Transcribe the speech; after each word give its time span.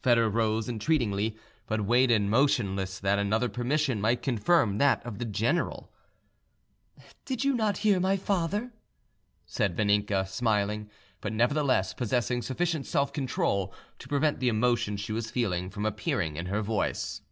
Foedor 0.00 0.30
rose 0.32 0.68
entreatingly, 0.68 1.36
but 1.66 1.80
waited 1.84 2.22
motionless, 2.22 3.00
that 3.00 3.18
another 3.18 3.48
permission 3.48 4.00
might 4.00 4.22
confirm 4.22 4.78
that 4.78 5.04
of 5.04 5.18
the 5.18 5.24
general. 5.24 5.90
"Did 7.24 7.42
you 7.44 7.52
not 7.54 7.78
hear 7.78 7.98
my 7.98 8.16
father?" 8.16 8.70
said 9.44 9.76
Vaninka, 9.76 10.28
smiling, 10.28 10.88
but 11.20 11.32
nevertheless 11.32 11.94
possessing 11.94 12.42
sufficient 12.42 12.86
self 12.86 13.12
control 13.12 13.74
to 13.98 14.06
prevent 14.06 14.38
the 14.38 14.46
emotion 14.48 14.96
she 14.96 15.10
was 15.10 15.32
feeling 15.32 15.68
from 15.68 15.84
appearing 15.84 16.36
in 16.36 16.46
her 16.46 16.62
voice. 16.62 17.22